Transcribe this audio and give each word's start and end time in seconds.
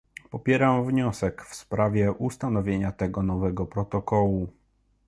Popieram 0.29 0.85
wniosek 0.85 1.45
w 1.45 1.55
sprawie 1.55 2.11
ustanowienia 2.11 2.91
tego 2.91 3.23
nowego 3.23 3.65
protokołu 3.65 4.49